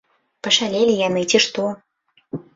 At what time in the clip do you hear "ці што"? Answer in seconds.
1.33-1.69